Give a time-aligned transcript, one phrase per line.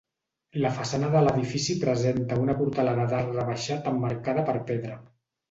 [0.61, 4.99] La façana de l'edifici presenta una portalada d'arc rebaixat emmarcada per pedra.